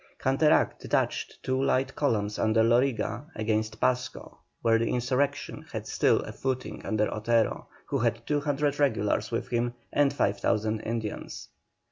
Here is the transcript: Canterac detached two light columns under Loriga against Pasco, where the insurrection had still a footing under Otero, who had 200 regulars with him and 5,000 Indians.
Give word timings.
Canterac 0.19 0.79
detached 0.79 1.37
two 1.43 1.61
light 1.61 1.95
columns 1.95 2.39
under 2.39 2.63
Loriga 2.63 3.27
against 3.35 3.79
Pasco, 3.79 4.39
where 4.63 4.79
the 4.79 4.89
insurrection 4.89 5.63
had 5.71 5.85
still 5.85 6.21
a 6.21 6.31
footing 6.31 6.83
under 6.83 7.13
Otero, 7.13 7.67
who 7.85 7.99
had 7.99 8.25
200 8.25 8.79
regulars 8.79 9.29
with 9.29 9.49
him 9.49 9.75
and 9.93 10.11
5,000 10.11 10.79
Indians. 10.79 11.49